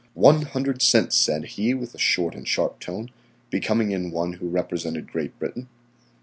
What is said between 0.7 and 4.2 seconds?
cents," said he with a short and sharp tone, becoming in